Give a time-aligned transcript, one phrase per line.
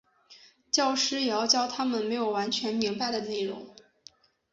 [0.71, 3.67] 教师也要教他们没有完全明白的内容。